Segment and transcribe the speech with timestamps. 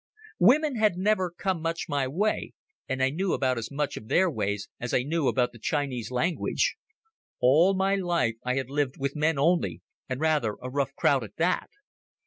[0.39, 2.53] Women had never come much my way,
[2.89, 6.09] and I knew about as much of their ways as I knew about the Chinese
[6.09, 6.75] language.
[7.39, 11.35] All my life I had lived with men only, and rather a rough crowd at
[11.35, 11.69] that.